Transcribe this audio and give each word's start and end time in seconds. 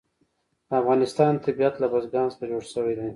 د 0.67 0.69
افغانستان 0.81 1.33
طبیعت 1.45 1.75
له 1.79 1.87
بزګان 1.93 2.27
څخه 2.31 2.43
جوړ 2.51 2.63
شوی 2.73 2.93
دی. 2.99 3.09